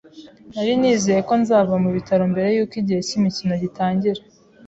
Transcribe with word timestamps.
Nari 0.53 0.73
nizeye 0.79 1.21
ko 1.27 1.33
nzava 1.41 1.73
mu 1.83 1.89
bitaro 1.95 2.23
mbere 2.31 2.47
yuko 2.55 2.73
igihe 2.81 3.01
cy'imikino 3.07 3.53
gitangira. 3.63 4.21